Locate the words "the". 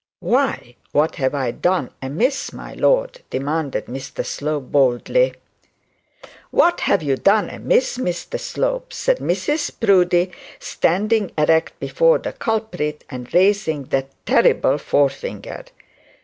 12.17-12.33